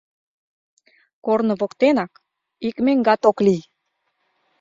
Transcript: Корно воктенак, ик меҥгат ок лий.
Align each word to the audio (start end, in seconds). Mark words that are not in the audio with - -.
Корно 1.25 1.53
воктенак, 1.61 2.11
ик 2.67 2.75
меҥгат 2.85 3.21
ок 3.29 3.37
лий. 3.45 3.61